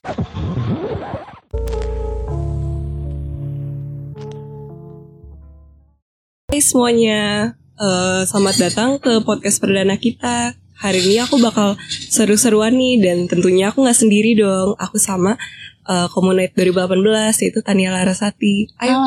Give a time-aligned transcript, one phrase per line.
[0.00, 0.16] Hai
[6.64, 10.56] semuanya, Eh, selamat datang ke podcast perdana kita.
[10.80, 11.76] Hari ini aku bakal
[12.12, 14.76] seru-seruan nih dan tentunya aku nggak sendiri dong.
[14.76, 15.36] Aku sama
[15.88, 18.68] uh, Komunite 2018 yaitu Tania Larasati.
[18.80, 18.96] Ayo.
[18.96, 19.04] Halo.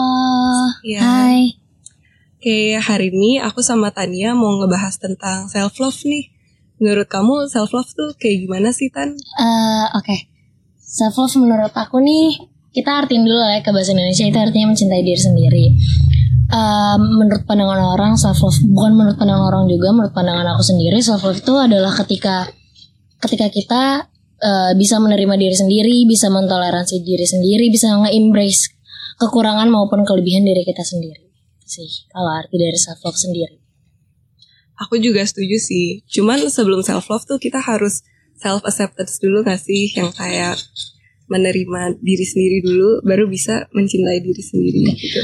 [0.81, 1.01] Iya.
[1.05, 1.41] Hai.
[2.37, 6.33] Oke, hari ini aku sama Tania mau ngebahas tentang self love nih.
[6.81, 9.13] Menurut kamu self love tuh kayak gimana sih Tan?
[9.13, 10.32] Eh, Oke.
[10.93, 12.37] Self love menurut aku nih
[12.69, 15.65] kita artiin dulu lah ya ke bahasa Indonesia itu artinya mencintai diri sendiri.
[16.53, 21.01] Eh, menurut pandangan orang self love bukan menurut pandangan orang juga menurut pandangan aku sendiri
[21.01, 22.45] self love itu adalah ketika
[23.25, 23.83] ketika kita
[24.37, 28.69] eh, bisa menerima diri sendiri, bisa mentoleransi diri sendiri, bisa nge-embrace
[29.17, 31.25] kekurangan maupun kelebihan diri kita sendiri.
[31.65, 33.57] Sih, kalau arti dari self love sendiri.
[34.77, 36.05] Aku juga setuju sih.
[36.05, 38.05] Cuman sebelum self love tuh kita harus
[38.37, 40.57] self acceptance dulu gak sih yang kayak
[41.31, 45.19] menerima diri sendiri dulu baru bisa mencintai diri sendiri gitu.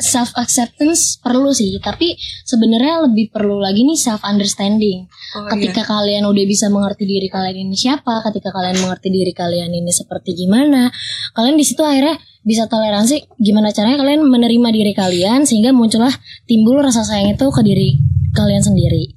[0.00, 2.16] self acceptance perlu sih, tapi
[2.48, 5.04] sebenarnya lebih perlu lagi nih self understanding.
[5.36, 9.70] Oh, ketika kalian udah bisa mengerti diri kalian ini siapa, ketika kalian mengerti diri kalian
[9.70, 10.88] ini seperti gimana,
[11.36, 12.16] kalian di situ akhirnya
[12.46, 16.14] bisa toleransi gimana caranya kalian menerima diri kalian sehingga muncullah
[16.46, 18.00] timbul rasa sayang itu ke diri
[18.32, 19.14] kalian sendiri.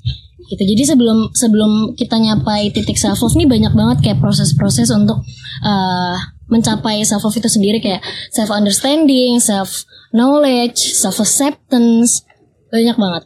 [0.49, 0.63] Gitu.
[0.65, 5.21] Jadi sebelum sebelum kita nyapai titik self love nih banyak banget kayak proses-proses untuk
[5.61, 6.17] uh,
[6.49, 7.77] mencapai self love itu sendiri.
[7.77, 8.01] Kayak
[8.33, 12.25] self understanding, self knowledge, self acceptance
[12.73, 13.23] banyak banget.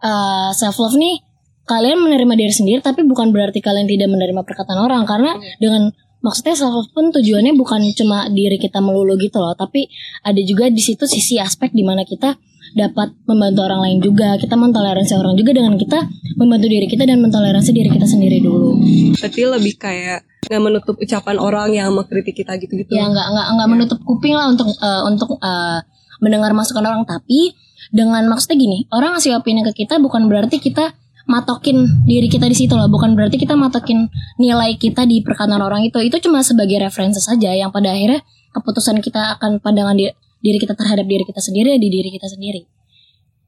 [0.00, 1.18] Uh, self love nih
[1.66, 5.02] kalian menerima diri sendiri tapi bukan berarti kalian tidak menerima perkataan orang.
[5.02, 5.90] Karena dengan
[6.22, 9.58] maksudnya self love pun tujuannya bukan cuma diri kita melulu gitu loh.
[9.58, 9.90] Tapi
[10.22, 12.38] ada juga di situ sisi aspek di mana kita
[12.74, 14.36] dapat membantu orang lain juga.
[14.38, 16.06] Kita mentoleransi orang juga dengan kita
[16.38, 18.78] membantu diri kita dan mentoleransi diri kita sendiri dulu.
[19.18, 22.90] Berarti lebih kayak nggak menutup ucapan orang yang mengkritik kita gitu-gitu.
[22.90, 25.78] ya nggak nggak nggak menutup kuping lah untuk eh, untuk eh,
[26.22, 27.02] mendengar masukan orang.
[27.06, 27.54] Tapi
[27.90, 30.94] dengan maksudnya gini orang ngasih opini ke kita bukan berarti kita
[31.30, 32.90] matokin diri kita di situ loh.
[32.90, 34.10] Bukan berarti kita matokin
[34.40, 36.02] nilai kita di perkataan orang itu.
[36.02, 40.74] Itu cuma sebagai referensi saja yang pada akhirnya keputusan kita akan pandangan di- diri kita
[40.74, 42.64] terhadap diri kita sendiri di diri kita sendiri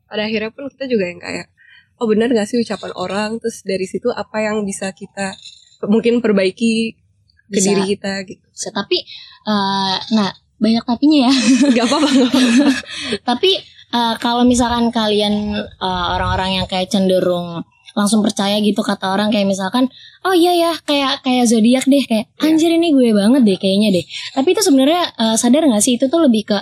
[0.07, 1.49] Pada akhirnya pun kita juga yang kayak
[2.01, 5.37] oh benar nggak sih ucapan orang terus dari situ apa yang bisa kita
[5.89, 6.95] mungkin perbaiki
[7.53, 7.69] ke Bisa.
[7.73, 8.45] diri kita gitu.
[8.49, 9.03] Bisa, tapi
[9.45, 10.31] eh, nah
[10.63, 12.11] banyak tapinya ya Gak nggak apa-apa.
[13.27, 13.51] Tapi
[13.93, 19.29] uh, kalau misalkan kalian uh, orang-orang yang kayak cenderung langsung percaya gitu kata orang.
[19.33, 19.89] Kayak misalkan
[20.23, 24.05] oh iya ya kayak kayak zodiak deh kayak anjir ini gue banget deh kayaknya deh.
[24.37, 25.97] Tapi itu sebenarnya uh, sadar nggak sih?
[25.97, 26.59] Itu tuh lebih ke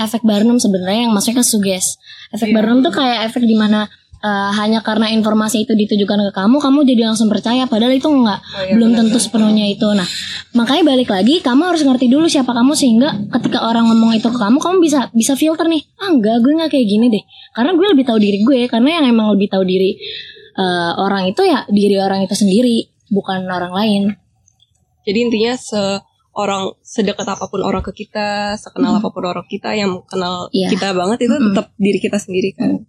[0.00, 1.98] efek Barnum sebenarnya yang maksudnya ke suges.
[2.34, 2.56] Efek Iya.
[2.60, 3.86] Barnum tuh kayak efek di mana
[4.24, 8.40] uh, hanya karena informasi itu ditujukan ke kamu kamu jadi langsung percaya padahal itu nggak
[8.44, 9.84] Oh, iya, belum tentu sepenuhnya itu.
[9.92, 10.08] Nah
[10.56, 13.08] makanya balik lagi kamu harus ngerti dulu siapa kamu sehingga
[13.38, 16.70] ketika orang ngomong itu ke kamu kamu bisa bisa filter nih ah enggak gue nggak
[16.72, 17.24] kayak gini deh.
[17.52, 20.00] Karena gue lebih tahu diri gue karena yang emang lebih tahu diri
[20.54, 22.76] eh, orang itu ya diri orang itu sendiri
[23.08, 24.02] bukan orang lain
[25.04, 30.00] Jadi intinya seorang sedekat apa pun orang ke kita, sekenal apa pun orang kita yang
[30.02, 30.72] kenal Iya.
[30.72, 32.80] kita banget itu tetap diri kita sendiri kan.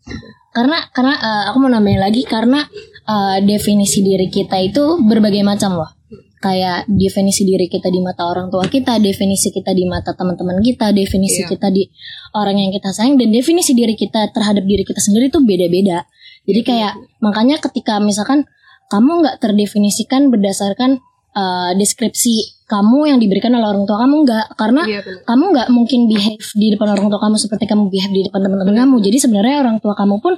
[0.50, 2.64] karena karena eh, aku mau nambahin lagi karena
[3.04, 5.92] eh, definisi diri kita itu berbagai macam loh
[6.38, 10.90] kayak definisi diri kita di mata orang tua kita definisi kita di mata teman-teman kita
[10.92, 11.52] definisi Iya.
[11.52, 11.84] kita di
[12.31, 16.08] orang yang kita sayang dan definisi diri kita terhadap diri kita sendiri itu beda-beda
[16.45, 18.45] jadi kayak makanya ketika misalkan
[18.89, 21.01] kamu nggak terdefinisikan berdasarkan
[21.35, 24.45] eh, deskripsi kamu yang diberikan oleh orang tua kamu nggak.
[24.57, 28.22] Karena Iya kamu nggak mungkin behave di depan orang tua kamu seperti kamu behave di
[28.25, 28.95] depan teman-teman kamu.
[29.06, 30.33] Jadi sebenarnya orang tua kamu pun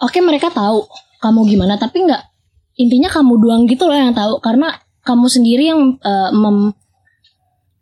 [0.00, 0.84] oke mereka tahu
[1.22, 2.22] kamu gimana, tapi nggak
[2.80, 4.40] intinya kamu doang gitu loh yang tahu.
[4.44, 6.76] Karena kamu sendiri yang eh, mem-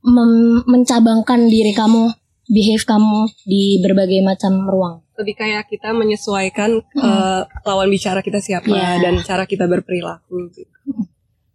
[0.07, 2.11] mem- mencabangkan diri kamu,
[2.51, 5.07] behave kamu di berbagai macam ruang.
[5.15, 8.99] Lebih kayak kita menyesuaikan eh, lawan bicara kita siapa Iya.
[9.01, 10.75] dan cara kita berperilaku gitu.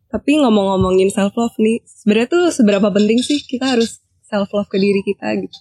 [0.08, 4.80] Tapi ngomong-ngomongin self love nih, sebenarnya tuh seberapa penting sih kita harus self love ke
[4.80, 5.60] diri kita gitu.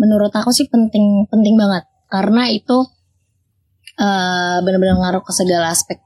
[0.00, 2.88] Menurut aku sih penting penting banget karena itu
[3.92, 6.00] eh benar-benar ngaruh ke segala aspek.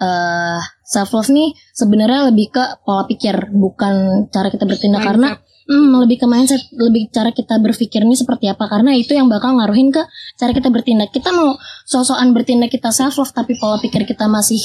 [0.00, 5.36] eh self love nih sebenarnya lebih ke pola pikir bukan cara kita bertindak karena
[5.70, 9.54] Hmm, lebih ke mindset, lebih cara kita berpikir ini seperti apa karena itu yang bakal
[9.54, 10.02] ngaruhin ke
[10.34, 11.14] cara kita bertindak.
[11.14, 11.54] Kita mau
[11.86, 14.58] sosokan bertindak kita self love tapi pola pikir kita masih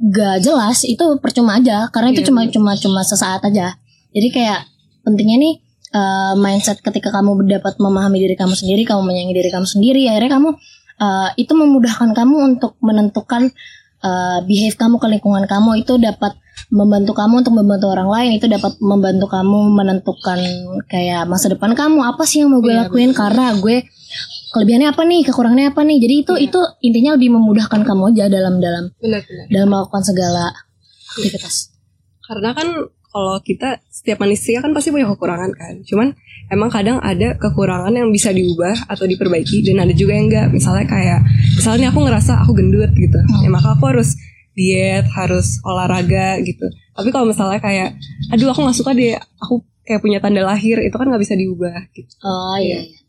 [0.00, 3.76] gak jelas itu percuma aja karena itu Iya, cuma cuma cuma sesaat aja.
[4.16, 4.64] Jadi kayak
[5.04, 5.54] pentingnya nih
[5.92, 10.40] eh, mindset ketika kamu dapat memahami diri kamu sendiri, kamu menyayangi diri kamu sendiri, akhirnya
[10.40, 10.50] kamu
[11.04, 13.52] eh, itu memudahkan kamu untuk menentukan
[14.02, 16.34] uh, behave kamu ke lingkungan kamu itu dapat
[16.72, 20.40] membantu kamu untuk membantu orang lain itu dapat membantu kamu menentukan
[20.88, 22.00] kayak masa depan kamu.
[22.00, 23.12] Apa sih yang mau gue Iya, lakuin?
[23.12, 23.20] betul.
[23.20, 23.76] karena gue
[24.50, 25.20] kelebihannya apa nih?
[25.28, 25.96] Kekurangannya apa nih?
[26.00, 26.44] Jadi itu Iya.
[26.48, 30.44] itu intinya lebih memudahkan kamu aja dalam dalam benar-benar dalam melakukan segala
[31.12, 31.76] aktivitas.
[32.24, 32.68] Karena kan
[33.12, 35.84] kalau kita setiap manusia kan pasti punya kekurangan kan.
[35.84, 36.16] Cuman
[36.48, 40.48] emang kadang ada kekurangan yang bisa diubah atau diperbaiki dan ada juga yang enggak.
[40.48, 41.20] Misalnya kayak
[41.52, 43.20] misalnya aku ngerasa aku gendut gitu.
[43.20, 43.44] Hmm.
[43.44, 44.16] ya maka aku harus
[44.52, 47.96] diet harus olahraga gitu tapi kalau misalnya kayak
[48.28, 51.90] aduh aku nggak suka deh aku kayak punya tanda lahir itu kan nggak bisa diubah
[51.96, 52.86] gitu Oh iya.
[52.86, 53.02] iya.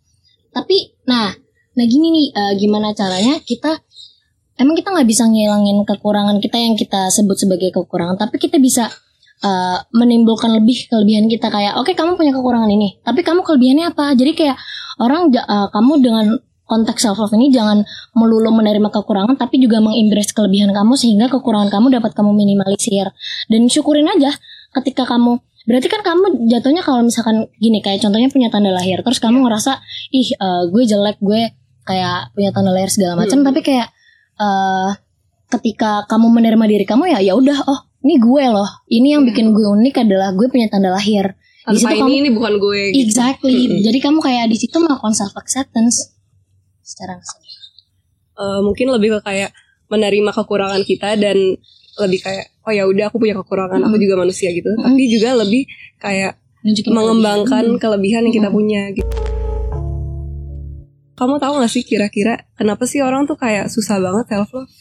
[0.54, 1.34] Tapi nah,
[1.74, 3.81] nah gini nih, eh, gimana caranya kita
[4.62, 8.86] emang kita nggak bisa ngilangin kekurangan kita yang kita sebut sebagai kekurangan, tapi kita bisa
[9.44, 14.13] eh, menimbulkan lebih kelebihan kita kayak, oke kamu punya kekurangan ini, tapi kamu kelebihannya apa?
[14.13, 14.57] Jadi kayak
[15.01, 16.25] orang eh, kamu dengan
[16.63, 17.83] konteks self love ini jangan
[18.15, 23.12] melulu menerima kekurangan tapi juga mengimbres kelebihan kamu sehingga kekurangan kamu dapat kamu minimalisir.
[23.51, 24.31] Dan syukurin aja
[24.80, 29.24] ketika kamu berarti kan kamu jatuhnya kalau misalkan gini kayak contohnya punya tanda lahir terus
[29.24, 29.80] kamu ngerasa
[30.12, 31.56] ih eh, gue jelek gue
[31.88, 33.44] kayak punya tanda lahir segala macam.
[33.44, 33.48] Hmm.
[33.48, 33.88] tapi kayak
[34.39, 34.92] eh
[35.54, 38.68] ketika kamu menerima diri kamu ya ya udah oh ini gue loh.
[38.92, 41.39] Ini yang bikin gue unik adalah gue punya tanda lahir.
[41.63, 43.07] Di situ ini kamu ini bukan gue gitu.
[43.07, 43.71] exactly.
[43.71, 43.80] Mm-mm.
[43.88, 46.12] jadi kamu kayak di situ melakukan self acceptance
[46.83, 47.56] secara sadar.
[48.33, 49.51] Eh, mungkin lebih ke kayak
[49.88, 51.38] menerima kekurangan kita dan
[51.95, 54.81] lebih kayak oh ya udah aku punya kekurangan aku juga manusia gitu Mm.
[54.81, 55.63] tapi juga lebih
[55.97, 57.77] kayak Nunjukin mengembangkan kelebihan.
[57.77, 59.12] kelebihan yang kita punya gitu.
[61.13, 64.71] Kamu tahu gak sih kira-kira kenapa sih orang tuh kayak susah banget self love?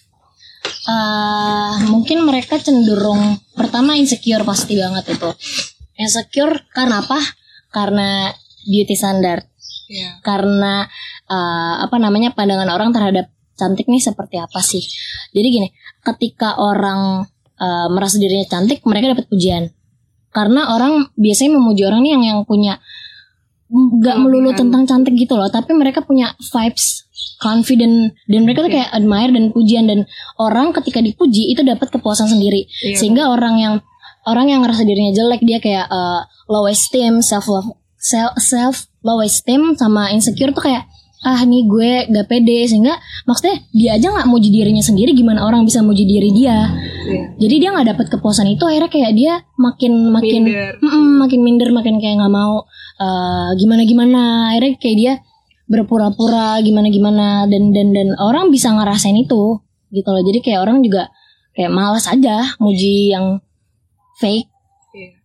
[0.82, 3.20] Eh, mungkin mereka cenderung
[3.52, 5.30] pertama insecure pasti banget itu
[5.94, 7.18] insecure karena apa
[7.68, 8.32] karena
[8.64, 9.44] beauty standard
[9.84, 10.24] Iya.
[10.24, 10.88] karena
[11.32, 14.84] eh, apa namanya pandangan orang terhadap cantik nih seperti apa sih
[15.32, 15.68] jadi gini
[16.04, 17.24] ketika orang
[17.56, 19.72] eh, merasa dirinya cantik mereka dapat pujian
[20.32, 22.80] karena orang biasanya memuji orang nih yang yang punya
[23.72, 24.60] nggak melulu Kelebihan.
[24.68, 27.08] tentang cantik gitu loh tapi mereka punya vibes
[27.40, 28.76] confident dan mereka tuh Iya.
[28.84, 30.00] kayak admire dan pujian dan
[30.36, 33.00] orang ketika dipuji itu dapat kepuasan sendiri Iya.
[33.00, 33.74] sehingga orang yang
[34.28, 36.20] orang yang ngerasa dirinya jelek dia kayak eh,
[36.52, 40.84] low esteem self love self self low esteem sama insecure tuh kayak
[41.22, 45.62] ah nih gue gak pede sehingga maksudnya dia aja nggak muji dirinya sendiri gimana orang
[45.62, 47.34] bisa muji diri dia Iya.
[47.34, 50.74] jadi dia nggak dapat kepuasan itu akhirnya kayak dia makin makin Minder.
[50.78, 52.62] Mm-mm, makin minder makin kayak nggak mau
[53.54, 55.12] gimana gimana akhirnya kayak dia
[55.66, 59.58] berpura-pura gimana gimana dan dan dan orang bisa ngerasain itu
[59.90, 61.10] gitu loh jadi kayak orang juga
[61.52, 63.38] kayak malas aja muji yang
[64.18, 64.46] fake
[64.92, 65.16] Iya.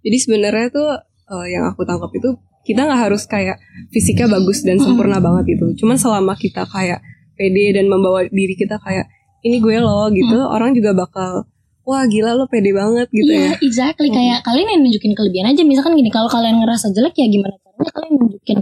[0.00, 0.88] Jadi sebenarnya tuh
[1.30, 3.56] eh, yang aku tangkap itu kita nggak harus kayak
[3.88, 5.84] fisiknya bagus dan sempurna banget gitu.
[5.84, 7.00] Cuman selama kita kayak
[7.34, 9.08] pede dan membawa diri kita kayak
[9.40, 11.48] ini gue loh gitu, orang juga bakal
[11.88, 13.64] wah gila lo pede banget gitu Iya, ya.
[13.64, 14.12] exactly.
[14.12, 15.64] Kayak kalian yang nunjukin kelebihan aja.
[15.64, 18.58] Misalkan gini, kalau kalian ngerasa jelek ya gimana caranya kalian nunjukin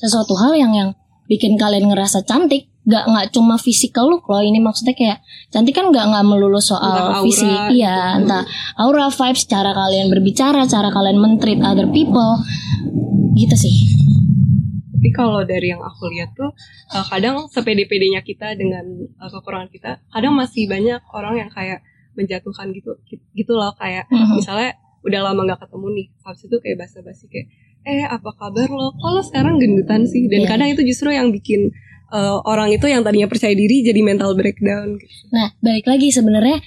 [0.00, 0.88] sesuatu hal yang yang
[1.28, 2.71] bikin kalian ngerasa cantik.
[2.82, 4.40] Gak nggak cuma physical look loh.
[4.40, 7.46] Ini maksudnya kayak cantik kan nggak nggak melulu Entah soal aura fisik.
[7.46, 7.78] gitu.
[7.78, 8.42] Iya, entah
[8.74, 12.42] aura, vibes, cara kalian berbicara, cara kalian mentreat other people.
[13.32, 13.74] Gitu sih.
[14.92, 16.50] Tapi kalau dari yang aku lihat tuh
[16.88, 21.82] eh, kadang sepede-pedenya kita dengan eh, kekurangan kita, kadang masih banyak orang yang kayak
[22.12, 22.92] menjatuhkan gitu
[23.32, 24.36] gitu loh kayak Mhm.
[24.36, 27.48] misalnya udah lama nggak ketemu nih habis itu kayak basa-basi kayak
[27.82, 30.48] eh apa kabar lo kalau sekarang gendutan sih dan Iya.
[30.50, 31.72] kadang itu justru yang bikin
[32.12, 35.00] eh, orang itu yang tadinya percaya diri jadi mental breakdown.
[35.32, 36.60] Nah, balik lagi sebenarnya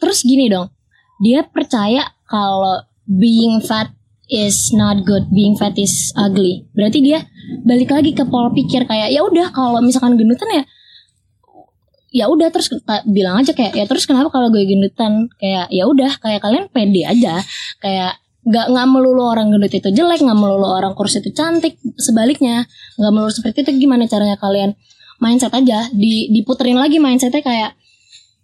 [0.00, 0.72] terus gini dong.
[1.20, 3.92] Dia percaya kalau being fat
[4.30, 6.64] is not good, being fat is ugly.
[6.72, 7.26] Berarti dia
[7.66, 10.64] balik lagi ke pola pikir kayak ya udah kalau misalkan gendutan ya
[12.10, 12.66] ya udah terus
[13.06, 17.06] bilang aja kayak ya terus kenapa kalau gue gendutan kayak ya udah kayak kalian pede
[17.06, 17.38] aja
[17.78, 22.64] kayak nggak nggak melulu orang gendut itu jelek nggak melulu orang kurus itu cantik sebaliknya.
[22.96, 24.72] Nggak melulu seperti itu gimana caranya kalian
[25.20, 27.76] mindset aja di diputerin lagi mindsetnya kayak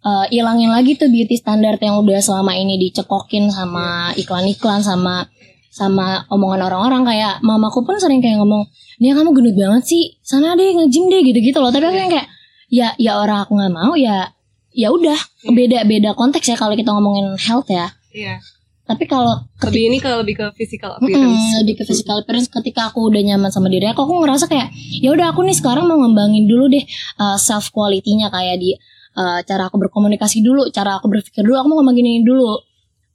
[0.05, 5.25] eh, ilangin lagi tuh beauty standard yang udah selama ini dicekokin sama iklan-iklan sama
[5.73, 7.03] sama omongan orang-orang.
[7.09, 8.69] Kayak mamaku pun sering kayak ngomong
[9.01, 10.05] dia kamu gendut banget sih.
[10.21, 11.73] Sana deh nge-gym deh gitu-gitu loh.
[11.73, 12.29] Tapi aku yang kayak
[12.69, 14.29] ya ya orang aku nggak mau ya
[14.77, 15.17] ya udah.
[15.49, 17.93] Beda-beda konteks ya kalau kita ngomongin health ya.
[18.13, 18.41] Iya.
[18.87, 19.35] Tapi kalau
[19.67, 21.59] Lebih ini ke lebih ke physical appearance.
[21.59, 24.71] lebih ke physical appearance ketika aku udah nyaman sama diri aku aku ngerasa kayak
[25.03, 26.87] ya udah aku nih sekarang mau ngembangin dulu deh
[27.19, 28.79] uh, self quality-nya kayak di
[29.17, 32.63] uh, cara aku berkomunikasi dulu cara aku berpikir dulu aku mau ngembangin ini dulu.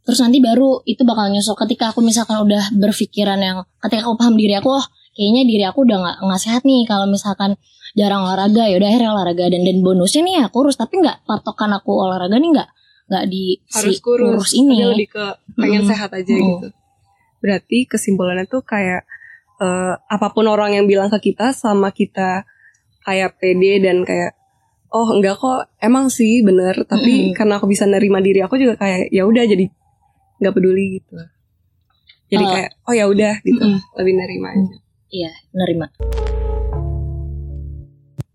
[0.02, 1.54] Terus nanti baru itu bakal nyusul.
[1.54, 5.86] Ketika aku misalkan udah berpikiran yang ketika aku paham diri aku oh kayaknya diri aku
[5.86, 7.54] udah nggak nggak sehat nih kalau misalkan
[7.94, 8.66] jarang olahraga.
[8.66, 9.46] Ya udah akhirnya olahraga.
[9.54, 12.70] Dan dan bonusnya nih ya kurus tapi nggak patokan aku olahraga nih nggak
[13.12, 15.90] nggak di harus si kurus, kurus ini Dia lebih ke pengen Mm.
[15.92, 16.40] sehat aja Mm.
[16.48, 16.68] gitu
[17.38, 19.04] berarti kesimpulannya tuh kayak
[19.60, 22.48] eh, apa pun orang yang bilang ke kita sama kita
[23.04, 24.34] kayak pede dan kayak
[24.90, 27.36] oh enggak kok emang sih bener tapi Mm.
[27.36, 29.68] karena aku bisa nerima diri aku juga kayak ya udah jadi
[30.40, 31.14] nggak peduli gitu
[32.28, 32.50] jadi Oh.
[32.50, 33.80] kayak oh ya udah gitu Mm.
[34.00, 34.76] lebih nerima aja
[35.12, 35.92] Iya, nerima.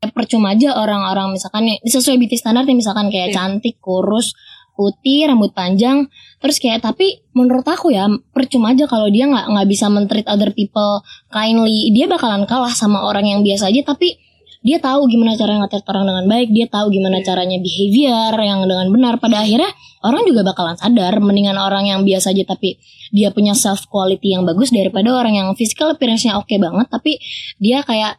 [0.06, 3.37] Percuma aja orang-orang misalkan sesuai beauty standar misalkan kayak Iya.
[3.37, 4.37] cantik, kurus,
[4.76, 6.06] putih, rambut panjang,
[6.38, 10.52] terus kayak tapi menurut aku ya percuma aja kalau dia nggak nggak bisa mentreat other
[10.52, 11.00] people
[11.33, 14.21] kindly, dia bakalan kalah sama orang yang biasa aja tapi
[14.66, 17.26] dia tahu gimana cara nge orang dengan baik, dia tahu gimana Iya.
[17.30, 19.14] caranya behavior yang dengan benar.
[19.23, 19.71] Pada akhirnya
[20.02, 22.75] orang juga bakalan sadar mendingan orang yang biasa aja tapi
[23.14, 27.23] dia punya self quality yang bagus daripada orang yang physical appearance-nya oke banget tapi
[27.62, 28.18] dia kayak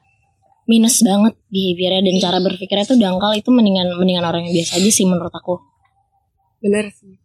[0.67, 4.91] minus banget behaviornya dan cara berpikirnya tuh dangkal itu mendingan mendingan orang yang biasa aja
[4.91, 5.59] sih menurut aku.
[6.57, 7.15] Bener sih.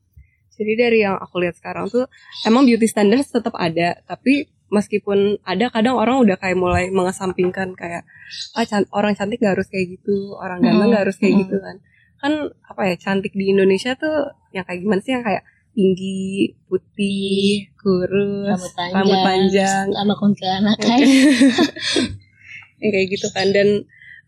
[0.53, 2.05] Jadi dari yang aku lihat sekarang tuh
[2.45, 8.05] emang beauty standards tetap ada tapi meskipun ada kadang orang udah kayak mulai mengesampingkan kayak
[8.53, 11.41] ah can- orang cantik gak harus kayak gitu orang ganteng Mm, gak harus kayak mm.
[11.45, 11.77] gitu kan.
[12.17, 12.33] Kan
[12.65, 15.13] apa ya cantik di Indonesia tuh yang kayak gimana sih?
[15.13, 16.21] Yang kayak tinggi
[16.69, 19.85] putih kurus Rambut panjang, rambut panjang.
[19.91, 20.99] sama kuntilanak kan.
[22.81, 23.47] yang kayak gitu kan.
[23.51, 23.69] Dan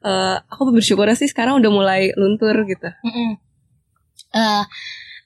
[0.02, 2.88] eh, aku bersyukur sih sekarang udah mulai luntur gitu.
[3.04, 3.40] Mm-mm.
[4.34, 4.64] Eh,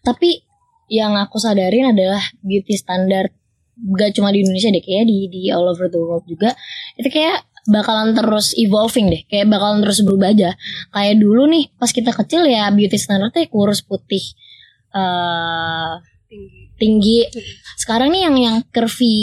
[0.05, 0.45] tapi
[0.89, 3.33] yang aku sadarin adalah beauty standard.
[3.79, 6.53] Gak cuma di Indonesia deh kayak di di all over the world juga.
[6.99, 10.51] Itu kayak bakalan terus evolving deh kayak bakalan terus berubah aja.
[10.93, 14.25] Kayak dulu nih pas kita kecil ya beauty standardnya kurus putih
[14.93, 15.93] eh
[16.29, 16.61] tinggi.
[16.81, 17.19] tinggi.
[17.77, 19.17] Sekarang nih yang yang curvy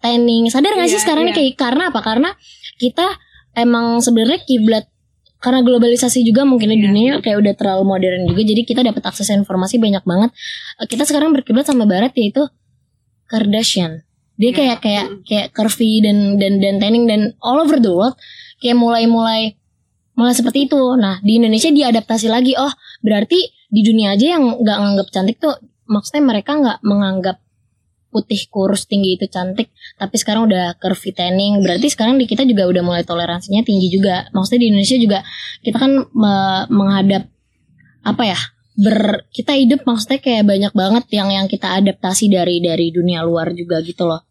[0.00, 0.48] tanning.
[0.48, 1.38] Sadar gak sih Iya, sekarang nih iya.
[1.38, 2.00] kayak karena apa?
[2.00, 2.30] Karena
[2.80, 3.06] kita
[3.54, 4.89] emang sebenarnya kiblat
[5.40, 6.80] karena globalisasi juga mungkin Iya.
[6.84, 10.30] dunia kayak udah terlalu modern juga jadi kita dapat akses informasi banyak banget
[10.78, 12.44] Eh, kita sekarang berkiblat sama barat yaitu
[13.26, 14.04] Kardashian
[14.40, 14.56] dia Iya.
[14.56, 18.16] kayak kayak kayak curvy dan dan dan tanning dan all over the world
[18.60, 19.56] kayak mulai mulai
[20.16, 24.78] mulai seperti itu nah di Indonesia diadaptasi lagi oh berarti di dunia aja yang nggak
[24.80, 25.56] nganggap cantik tuh
[25.88, 27.36] maksudnya mereka nggak menganggap
[28.10, 32.66] putih kurus tinggi itu cantik tapi sekarang udah curvy tanning berarti sekarang di kita juga
[32.66, 35.18] udah mulai toleransinya tinggi juga maksudnya di Indonesia juga
[35.62, 37.30] kita kan me- menghadap
[38.02, 38.40] apa ya
[38.80, 43.54] ber kita hidup maksudnya kayak banyak banget yang yang kita adaptasi dari dari dunia luar
[43.54, 44.26] juga gitu loh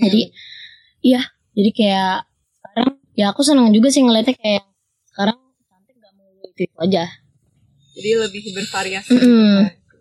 [0.00, 0.32] jadi
[1.04, 1.20] iya
[1.52, 2.16] jadi kayak
[2.62, 4.64] sekarang ya aku senang juga sih ngeliatnya kayak
[5.12, 5.36] sekarang
[5.68, 7.04] cantik gak mau itu, itu aja
[7.92, 9.68] jadi lebih bervariasi Mm-mm.
[9.68, 9.96] gitu.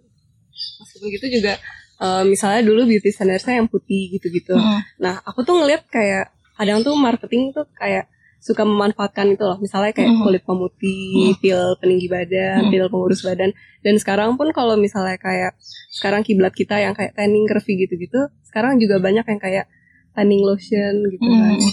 [0.80, 1.60] meskipun gitu juga
[2.01, 4.79] eh, misalnya dulu beauty standardsnya yang putih gitu-gitu Mm-mm.
[4.98, 9.93] nah aku tuh ngeliat kayak kadang tuh marketing tuh kayak suka memanfaatkan itu loh misalnya
[9.93, 10.22] kayak Mm.
[10.22, 12.70] kulit pemutih pil peninggi badan Mm.
[12.70, 15.53] pil pengurus badan dan sekarang pun kalau misalnya kayak
[15.91, 19.65] sekarang kiblat kita yang kayak tanning curvy gitu-gitu sekarang juga banyak yang kayak
[20.12, 21.70] tanning lotion gitu kan Mm.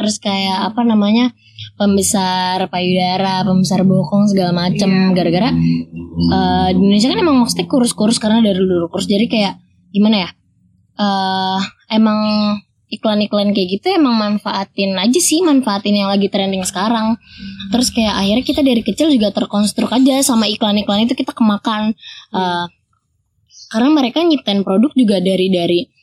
[0.00, 1.36] Terus kayak apa namanya
[1.76, 4.88] pembesar payudara pembesar bokong segala macem.
[4.88, 5.12] Iya.
[5.12, 9.04] gara-gara eh, di Indonesia kan emang maksudnya kurus-kurus karena dari dulu kurus.
[9.04, 9.60] Jadi kayak
[9.92, 10.30] gimana ya
[11.00, 11.60] eh
[11.92, 12.20] emang
[12.90, 17.20] iklan-iklan kayak gitu emang manfaatin aja sih manfaatin yang lagi trending sekarang.
[17.68, 21.92] Terus kayak akhirnya kita dari kecil juga terkonstruk aja sama iklan-iklan itu kita kemakan.
[22.32, 22.66] Eh,
[23.70, 25.99] karena mereka nyiptain produk juga dari dari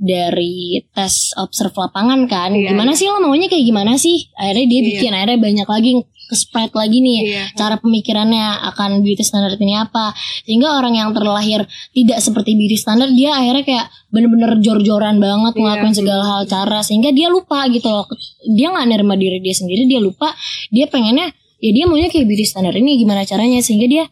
[0.00, 2.56] dari tes observe lapangan kan.
[2.56, 4.32] Iya, gimana sih lo maunya kayak gimana sih?
[4.32, 4.88] Akhirnya dia Iya.
[4.96, 5.90] bikin akhirnya banyak lagi
[6.30, 7.44] ke spread lagi nih iya.
[7.52, 10.16] cara pemikirannya akan beauty standard ini apa.
[10.48, 15.60] Sehingga orang yang terlahir tidak seperti beauty standard dia akhirnya kayak bener-bener jor-joran banget Iya.
[15.68, 18.08] ngelakuin segala hal cara sehingga dia lupa gitu loh.
[18.56, 20.32] Dia nggak nerima diri dia sendiri dia lupa.
[20.72, 21.28] Dia pengennya
[21.60, 24.04] ya dia maunya kayak beauty standard ini gimana caranya sehingga dia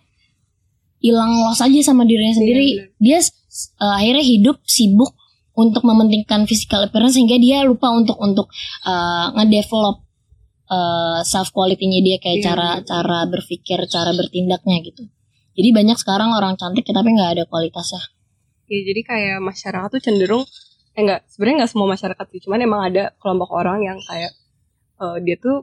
[1.00, 2.76] hilang los aja sama dirinya sendiri.
[2.76, 2.92] Bener.
[3.00, 3.18] dia
[3.80, 5.16] uh, akhirnya hidup sibuk
[5.58, 8.46] untuk mementingkan physical appearance sehingga dia lupa untuk untuk
[8.86, 10.06] uh, ngedevelop
[10.70, 12.46] uh, self quality-nya dia kayak Iya,
[12.86, 15.02] cara berpikir cara bertindaknya gitu.
[15.58, 17.98] Jadi banyak sekarang orang cantik tapi nggak ada kualitasnya.
[18.70, 20.44] Ya jadi kayak masyarakat tuh cenderung
[20.94, 24.34] eh enggak sebenarnya nggak semua masyarakat sih cuman emang ada kelompok orang yang kayak
[24.98, 25.62] eh, dia tuh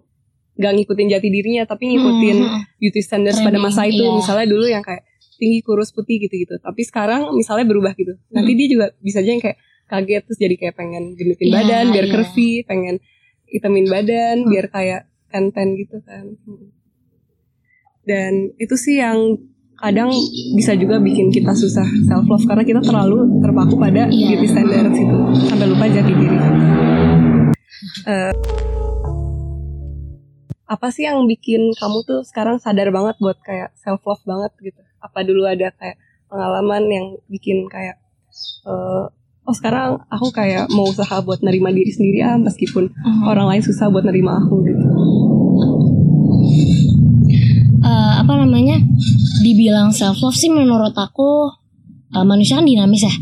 [0.56, 4.00] gak ngikutin jati dirinya tapi ngikutin Hmm, beauty standards pada Trending, masa itu.
[4.00, 4.16] iya.
[4.16, 5.04] misalnya dulu yang kayak
[5.36, 8.16] tinggi kurus putih gitu-gitu tapi sekarang misalnya berubah gitu.
[8.32, 11.86] Nanti dia juga bisa aja yang kayak kaget terus jadi kayak pengen gendutin Iya, badan
[11.94, 12.12] biar iya.
[12.12, 12.96] curvy pengen
[13.46, 14.50] hitamin badan Hmm.
[14.50, 16.26] biar kayak ten-ten gitu kan
[18.04, 19.38] dan itu sih yang
[19.76, 20.08] kadang
[20.56, 24.28] bisa juga bikin kita susah self love karena kita terlalu terpaku pada Iya.
[24.32, 26.38] beauty standards itu sampai lupa jati diri
[28.06, 28.34] Eh,
[30.66, 34.82] apa sih yang bikin kamu tuh sekarang sadar banget buat kayak self love banget gitu?
[34.98, 38.02] Apa dulu ada kayak pengalaman yang bikin kayak
[38.66, 39.06] eh,
[39.46, 42.90] oh sekarang aku kayak mau usaha buat nerima diri sendiri ah meskipun
[43.24, 44.86] orang lain susah buat nerima aku gitu.
[47.78, 48.82] Eh, apa namanya?
[49.40, 51.54] Dibilang self love sih menurut aku
[52.12, 53.14] eh, manusia kan dinamis ya.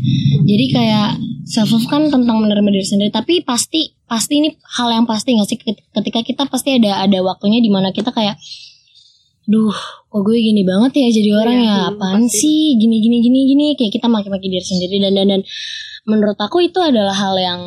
[0.42, 1.08] Jadi kayak
[1.44, 3.10] self love kan tentang menerima diri sendiri.
[3.12, 5.58] Tapi pasti pasti ini hal yang pasti nggak sih?
[5.58, 8.40] Ket- ketika kita pasti ada ada waktunya di mana kita kayak
[9.44, 9.76] duh
[10.08, 11.76] kok gue gini banget ya jadi orang Iya, ya?
[11.76, 12.38] hmm, apaan pasti.
[12.40, 12.60] sih?
[12.80, 13.66] Gini gini gini gini.
[13.76, 15.40] Kayak kita maki-maki diri sendiri dan dan dan
[16.04, 17.60] menurut aku itu adalah hal yang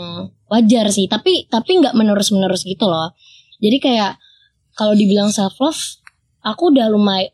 [0.49, 1.05] wajar sih.
[1.09, 3.13] Tapi tapi nggak menerus menerus gitu loh.
[3.57, 4.21] Jadi kayak
[4.77, 5.81] kalau dibilang self love
[6.45, 7.33] aku udah lumayan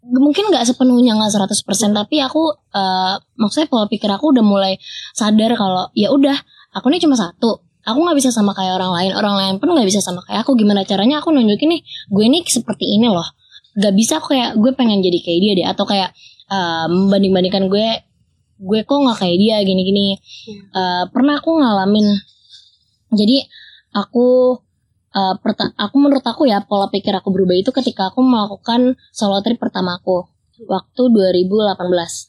[0.00, 1.60] mungkin nggak sepenuhnya nggak 100%
[1.92, 4.80] tapi aku eh, maksudnya pola pikir aku udah mulai
[5.12, 6.36] sadar kalau ya udah
[6.72, 7.66] aku ini cuma satu.
[7.80, 10.56] Aku nggak bisa sama kayak orang lain orang lain pun nggak bisa sama kayak aku.
[10.56, 11.80] Gimana caranya aku nunjukin nih
[12.12, 13.24] gue nih seperti ini loh.
[13.76, 15.66] Nggak bisa kayak gue pengen jadi kayak dia deh.
[15.68, 16.12] Atau kayak
[16.52, 17.86] eh, membanding bandingkan gue
[18.60, 20.06] gue kok nggak kayak dia gini gini
[20.70, 22.04] Eh, pernah aku ngalamin.
[23.10, 23.42] Jadi
[23.92, 24.56] aku
[25.10, 29.40] eh, perta- aku menurut aku ya pola pikir aku berubah itu ketika aku melakukan solo
[29.40, 30.28] trip pertama aku
[30.68, 32.28] waktu 2018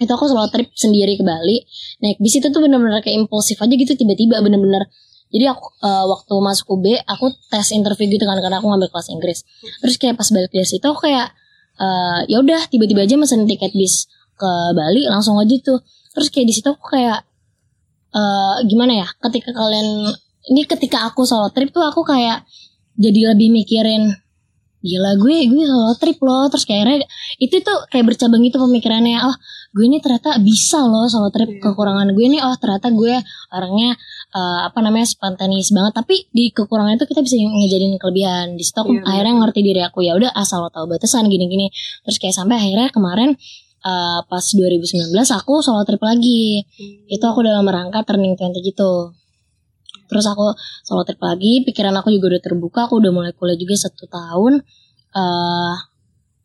[0.00, 1.62] itu aku solo trip sendiri ke Bali
[2.00, 4.88] naik bis itu tuh bener-bener kayak impulsif aja gitu tiba-tiba bener-bener.
[5.28, 9.08] Jadi aku eh, waktu masuk UB aku tes interview gitu kan karena aku ngambil kelas
[9.08, 9.38] Inggris.
[9.78, 11.30] Terus kayak pas balik dari situ aku kayak
[11.78, 14.10] eh, ya udah tiba-tiba aja mesen tiket bis
[14.42, 15.78] ke Bali langsung aja tuh.
[16.10, 17.22] Terus kayak di situ aku kayak
[18.12, 20.10] eh gimana ya ketika kalian
[20.50, 22.42] ini ketika aku solo trip tuh aku kayak
[22.98, 24.10] jadi lebih mikirin
[24.82, 26.50] gila gue gue solo trip loh.
[26.50, 27.06] Terus kayak akhirnya
[27.38, 29.36] itu tuh kayak bercabang gitu pemikirannya oh
[29.72, 31.62] gue ini ternyata bisa loh solo trip Iya.
[31.64, 33.14] kekurangan gue nih oh ternyata gue
[33.48, 33.96] orangnya
[34.34, 35.92] eh, apa namanya spontaneous banget.
[35.96, 38.58] Tapi di kekurangan itu kita bisa ngejadiin kelebihan.
[38.58, 39.08] Di situ aku Iya, benar.
[39.14, 41.70] akhirnya ngerti diri aku ya udah asal lo tahu batasan gini-gini.
[42.04, 43.38] Terus kayak sampai akhirnya kemarin
[43.82, 46.62] eh, pas 2019 aku solo trip lagi.
[47.10, 49.14] Itu aku dalam rangka turning 20 gitu.
[50.08, 50.52] Terus aku
[50.84, 54.60] solo trip lagi pikiran aku juga udah terbuka aku udah mulai kuliah juga satu tahun.
[55.12, 55.74] Eh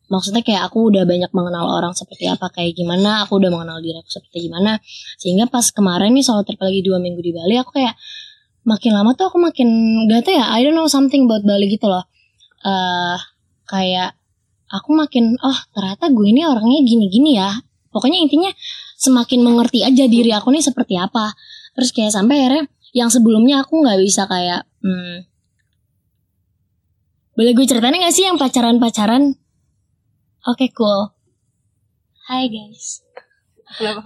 [0.08, 4.00] maksudnya kayak aku udah banyak mengenal orang seperti apa kayak gimana aku udah mengenal diri
[4.00, 4.80] aku seperti gimana.
[5.20, 7.96] Sehingga pas kemarin nih solo trip lagi dua minggu di Bali aku kayak
[8.68, 9.68] makin lama tuh aku makin
[10.12, 12.08] gak tau ya I don't know something about Bali gitu loh.
[12.64, 13.20] Eh
[13.68, 14.16] kayak
[14.68, 17.52] aku makin oh ternyata gue ini orangnya gini-gini ya.
[17.92, 18.52] Pokoknya intinya
[19.00, 21.34] semakin mengerti aja diri aku nih seperti apa.
[21.74, 25.28] Terus kayak sampai akhirnya yang sebelumnya aku nggak bisa kayak hmm,
[27.38, 29.38] boleh gue ceritain gak sih yang pacaran-pacaran?
[30.50, 31.14] Oke cool.
[32.26, 33.06] Hai guys.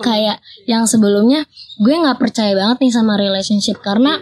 [0.03, 1.47] Kayak yang sebelumnya
[1.79, 4.19] gue nggak percaya banget nih sama relationship karena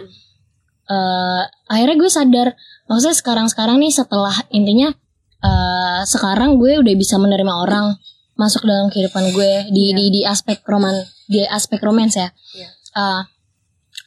[0.90, 2.48] eh akhirnya gue sadar
[2.86, 4.94] maksudnya sekarang-sekarang nih setelah intinya
[5.40, 7.96] eh sekarang gue udah bisa menerima orang
[8.36, 9.96] masuk dalam kehidupan gue di Iya.
[9.96, 10.96] di di aspek roman
[11.28, 12.68] di aspek romance ya Iya.
[12.96, 13.20] Eh,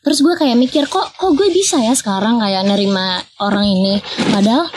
[0.03, 3.97] terus gue kayak mikir kok kok gue bisa ya sekarang kayak nerima orang ini
[4.29, 4.67] padahal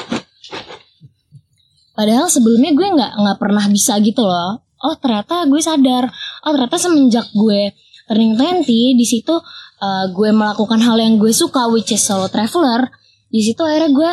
[1.96, 6.12] padahal sebelumnya gue nggak nggak pernah bisa gitu loh oh ternyata gue sadar
[6.44, 7.72] oh ternyata semenjak gue
[8.06, 12.86] turning 20 di situ uh, gue melakukan hal yang gue suka which is solo traveler
[13.26, 14.10] di situ akhirnya gue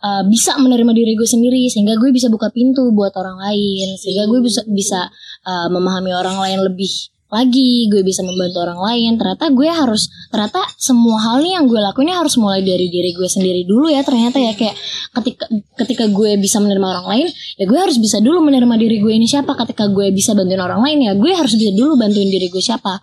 [0.00, 4.26] uh, bisa menerima diri gue sendiri sehingga gue bisa buka pintu buat orang lain sehingga
[4.26, 5.00] gue bisa bisa
[5.44, 6.90] uh, memahami orang lain lebih
[7.30, 9.14] lagi gue bisa membantu orang lain.
[9.14, 13.62] Ternyata gue harus ternyata semua hal yang gue lakuin harus mulai dari diri gue sendiri
[13.62, 14.52] dulu ya ternyata ya.
[14.58, 14.74] Kayak
[15.14, 15.46] ketika
[15.78, 19.30] ketika gue bisa menerima orang lain ya gue harus bisa dulu menerima diri gue ini
[19.30, 19.54] siapa.
[19.54, 22.98] Ketika gue bisa bantuin orang lain ya gue harus bisa dulu bantuin diri gue siapa.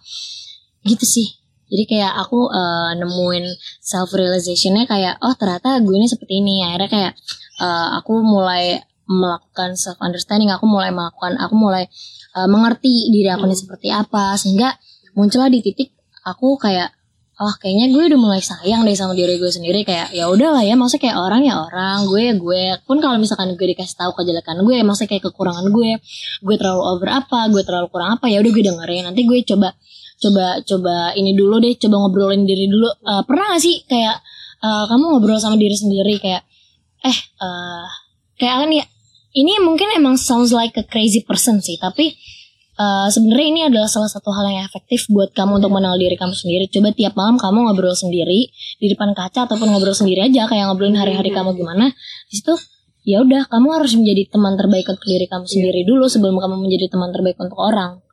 [0.84, 1.37] Gitu sih
[1.68, 3.46] jadi kayak aku eh, nemuin
[3.84, 6.64] self realizationnya kayak oh ternyata gue ini seperti ini.
[6.64, 7.14] Akhirnya kayak
[7.60, 11.88] eh, aku mulai melakukan self understanding aku mulai melakukan aku mulai
[12.36, 14.76] eh, mengerti diri aku ini seperti apa sehingga
[15.16, 16.92] muncullah di titik aku kayak
[17.38, 19.86] oh kayaknya gue udah mulai sayang deh sama diri gue sendiri.
[19.86, 22.64] Kayak ya udahlah ya maksudnya kayak orang ya orang gue ya gue.
[22.88, 26.02] Pun kalau misalkan gue dikasih tahu kejelekan gue maksudnya kayak kekurangan gue
[26.42, 29.04] gue terlalu over apa gue terlalu kurang apa ya udah gue dengerin.
[29.12, 29.70] Nanti gue coba
[30.18, 32.90] coba coba ini dulu deh coba ngobrolin diri dulu.
[32.90, 34.18] Eh, pernah gak sih kayak
[34.66, 36.44] eh, kamu ngobrol sama diri sendiri kayak
[37.06, 37.86] eh eh,
[38.42, 38.86] kayak kan ya
[39.38, 42.18] ini mungkin emang sounds like a crazy person sih tapi
[42.78, 46.34] eh, sebenarnya ini adalah salah satu hal yang efektif buat kamu untuk mengenal diri kamu
[46.34, 46.66] sendiri.
[46.74, 48.50] Coba tiap malam kamu ngobrol sendiri
[48.82, 51.94] di depan kaca ataupun ngobrol sendiri aja kayak ngobrolin hari-hari kamu gimana.
[52.30, 52.58] Di situ
[53.08, 56.92] ya udah kamu harus menjadi teman terbaik untuk diri kamu sendiri dulu sebelum kamu menjadi
[56.92, 58.04] teman terbaik untuk orang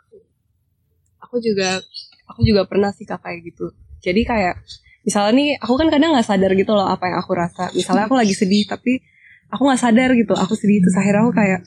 [1.35, 1.83] aku juga
[2.31, 3.75] aku juga pernah sih kak kayak gitu.
[3.99, 4.63] Jadi kayak
[5.03, 7.75] misalnya nih aku kan kadang nggak sadar gitu loh apa yang aku rasa.
[7.75, 9.03] Misalnya aku lagi sedih tapi
[9.51, 10.31] aku nggak sadar gitu.
[10.39, 11.61] Aku sedih itu akhirnya aku kayak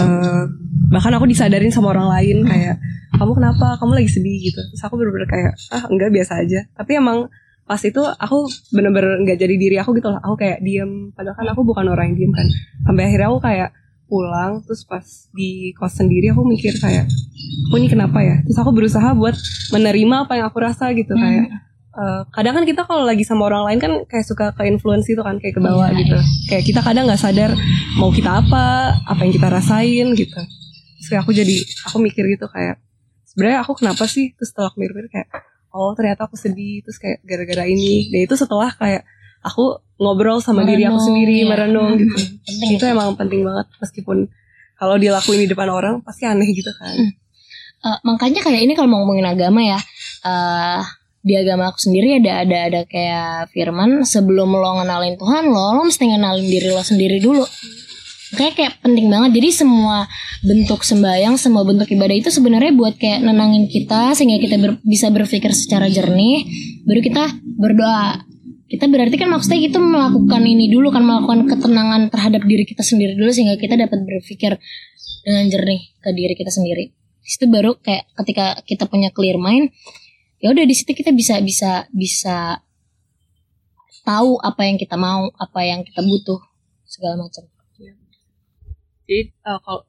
[0.00, 0.48] uh,
[0.88, 2.80] bahkan aku disadarin sama orang lain kayak
[3.20, 3.76] kamu kenapa?
[3.76, 4.60] Kamu lagi sedih gitu.
[4.72, 6.64] Terus aku bener-bener kayak ah enggak biasa aja.
[6.72, 7.28] Tapi emang
[7.68, 10.24] pas itu aku bener-bener nggak jadi diri aku gitu loh.
[10.24, 11.12] Aku kayak diem.
[11.12, 12.48] Padahal kan aku bukan orang yang diem kan.
[12.88, 13.68] Sampai akhirnya aku kayak
[14.12, 15.00] pulang terus pas
[15.32, 17.08] di kos sendiri aku mikir kayak
[17.68, 18.44] aku ini kenapa ya?
[18.44, 19.32] Terus aku berusaha buat
[19.72, 21.48] menerima apa yang aku rasa gitu kayak
[21.92, 25.20] Uh, kadang kan kita kalau lagi sama orang lain kan kayak suka ke influence itu
[25.20, 26.16] kan kayak ke bawah Iya, gitu.
[26.48, 27.52] kayak kita kadang nggak sadar
[28.00, 30.40] mau kita apa apa yang kita rasain gitu.
[30.96, 31.52] Terus kayak aku jadi
[31.84, 32.80] aku mikir gitu kayak
[33.28, 34.32] sebenarnya aku kenapa sih?
[34.32, 35.28] Terus setelah aku mikir kayak
[35.68, 38.08] oh ternyata aku sedih terus kayak gara-gara ini.
[38.08, 39.04] Dan itu setelah kayak
[39.44, 41.46] aku ngobrol sama diri aku Merenung, sendiri ya.
[41.46, 42.14] merenung gitu.
[42.42, 43.66] Penting itu emang penting banget.
[43.78, 44.26] Meskipun
[44.74, 47.14] kalau dilakuin di depan orang pasti aneh gitu kan.
[47.82, 49.78] Eh, makanya kayak ini kalau mau ngomongin agama ya
[50.22, 50.82] eh
[51.22, 55.82] di agama aku sendiri ada ada ada kayak firman sebelum lo ngenalin Tuhan lo lo
[55.82, 57.46] mesti ngenalin diri lo sendiri dulu.
[58.32, 59.38] Kayak kayak penting banget.
[59.38, 60.08] Jadi semua
[60.40, 65.12] bentuk sembahyang semua bentuk ibadah itu sebenarnya buat kayak nenangin kita sehingga kita ber- bisa
[65.12, 66.42] berpikir secara jernih
[66.82, 68.24] baru kita berdoa
[68.72, 73.12] kita berarti kan maksudnya itu melakukan ini dulu kan melakukan ketenangan terhadap diri kita sendiri
[73.12, 74.56] dulu sehingga kita dapat berpikir
[75.20, 76.88] dengan jernih ke diri kita sendiri.
[76.96, 79.68] Di situ baru kayak ketika kita punya clear mind
[80.40, 82.64] ya udah di situ kita bisa bisa bisa
[84.08, 86.40] tahu apa yang kita mau apa yang kita butuh
[86.88, 87.44] segala macam.
[89.04, 89.84] Jadi eh, kalau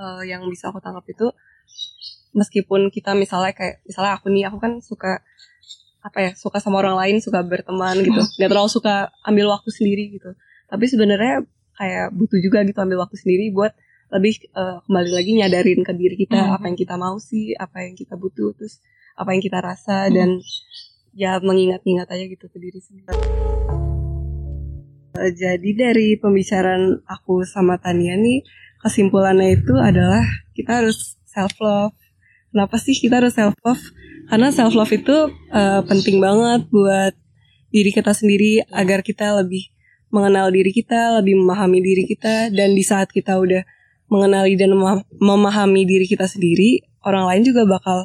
[0.00, 1.28] eh, yang bisa aku tangkap itu
[2.32, 5.20] meskipun kita misalnya kayak misalnya aku nih aku kan suka
[6.02, 10.18] apa ya suka sama orang lain suka berteman gitu nggak terlalu suka ambil waktu sendiri
[10.18, 10.34] gitu
[10.66, 11.46] tapi sebenarnya
[11.78, 13.72] kayak butuh juga gitu ambil waktu sendiri buat
[14.12, 16.56] lebih eh, kembali lagi nyadarin ke diri kita Hmm.
[16.58, 18.82] apa yang kita mau sih apa yang kita butuh terus
[19.16, 20.42] apa yang kita rasa dan
[21.12, 23.12] ya mengingat-ingat aja gitu ke diri sendiri
[25.12, 28.40] Eh, jadi dari pembicaraan aku sama Tania nih
[28.80, 30.24] kesimpulannya itu adalah
[30.56, 31.92] kita harus self love.
[32.48, 33.84] Kenapa sih kita harus self love?
[34.30, 35.16] Karena self love itu
[35.50, 37.14] eh, penting banget buat
[37.72, 39.72] diri kita sendiri agar kita lebih
[40.12, 43.64] mengenal diri kita, lebih memahami diri kita dan di saat kita udah
[44.12, 48.04] mengenali dan mema- memahami diri kita sendiri, orang lain juga bakal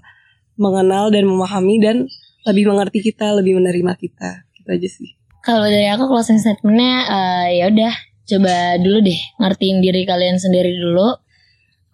[0.56, 2.08] mengenal dan memahami dan
[2.48, 4.48] lebih mengerti kita, lebih menerima kita.
[4.56, 5.10] Gitu aja sih.
[5.44, 7.94] kalau dari aku closing statementnya eh, ya udah
[8.28, 11.16] coba dulu deh ngertiin diri kalian sendiri dulu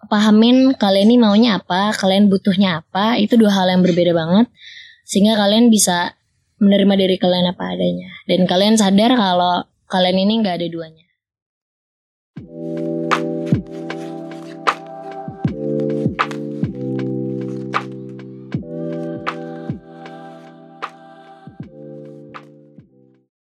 [0.06, 4.46] pahamin kalian ini maunya apa kalian butuhnya apa itu dua hal yang berbeda banget
[5.04, 6.16] sehingga kalian bisa
[6.62, 8.08] menerima diri kalian apa adanya.
[8.24, 11.04] Dan kalian sadar kalau kalian ini nggak ada duanya